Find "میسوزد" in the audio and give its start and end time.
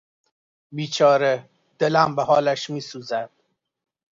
2.69-3.29